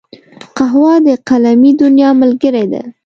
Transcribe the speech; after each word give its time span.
قهوه 0.57 0.93
د 1.05 1.07
قلمي 1.27 1.71
دنیا 1.81 2.09
ملګرې 2.21 2.65
ده 2.71 2.81